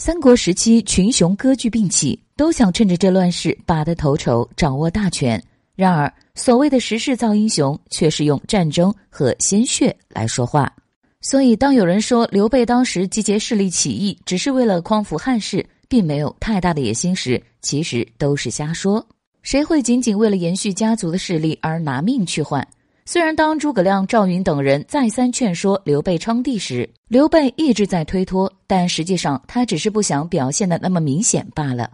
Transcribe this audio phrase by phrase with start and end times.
[0.00, 5.42] 三国时期，群雄割据并起，都想趁着这乱世拔得头筹，掌握大权。
[5.74, 10.72] 然而，所谓的时势造英雄，却是用战争和鲜血来说话。
[11.20, 19.04] 所以，当有人说刘备当时集结势力起义，只是为了匡扶汉室，并没有太大的野心时，其实都是瞎说。
[19.42, 22.64] 谁会仅仅为了延续家族的势力而拿命去换？
[23.10, 31.90] 虽然当诸葛亮、赵云等人再三劝说刘备称帝时，刘备一直在推脱，但实际上他只是不想表现的那么明显罢了。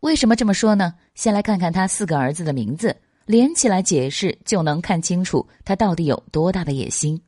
[0.00, 0.94] 为什么这么说呢？
[1.14, 7.20] 先来看看他四个儿子的名字，连起来解释就能看清楚他到底有多大的野心。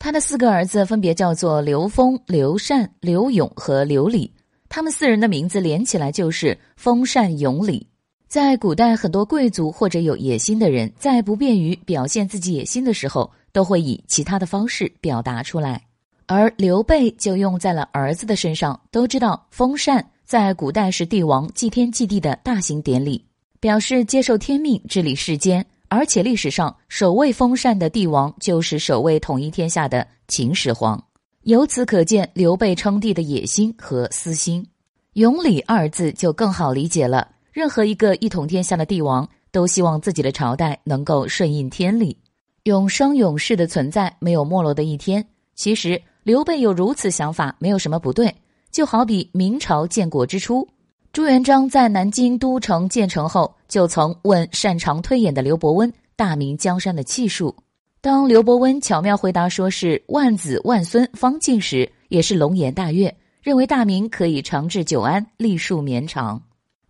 [0.00, 4.28] 他的四个儿子分别叫做刘封、刘禅、刘勇和刘礼，
[4.68, 7.86] 他们四人的名字连起来就是封禅勇礼。
[8.32, 15.84] 在古代，很多贵族或者有野心的人，在不便于表现自己野心的时候，都会以其他的方式表达出来。
[16.24, 18.80] 而刘备就用在了儿子的身上。
[18.90, 23.22] 都知道，封禅在古代是帝王祭天祭地的大型典礼，
[23.60, 25.62] 表示接受天命治理世间。
[25.88, 30.98] 而且历史上首位封禅的帝王就是首位统一天下的秦始皇，
[31.42, 34.66] 由此可见刘备称帝的野心和私心。
[35.12, 42.16] 永礼二字就更好理解了，任何一个一统天下的帝王都希望自己的朝代能够顺应天理，
[42.64, 45.24] 永生永世的存在，没有没落的一天。
[45.54, 48.34] 其实刘备有如此想法没有什么不对，
[48.70, 50.66] 就好比明朝建国之初。
[51.12, 57.54] 朱元璋在南京都城建成后，就曾问擅长推演的刘伯温大明江山的气数。
[58.00, 66.42] 当刘伯温巧妙回答说是万子万孙方尽时，也是龙颜大悦，认为大明可以长治久安，历数绵长。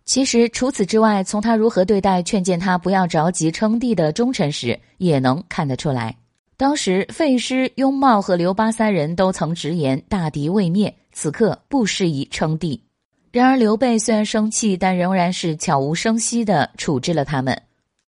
[0.05, 6.15] 其实除此之外，从他如何对待劝谏他不要着急称帝的忠臣时，也能看得出来。
[6.57, 12.81] 当时费师、雍茂和刘巴三人都曾直言大敌未灭，此刻不适宜称帝。
[13.31, 17.59] 然而，刘备虽然生气，但仍然是悄无声息地处置了他们。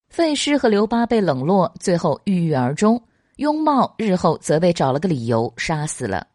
[0.10, 3.02] 费师和刘巴被冷落，最后郁郁而终。
[3.38, 6.28] 雍茂日后则被找了个理由杀死了。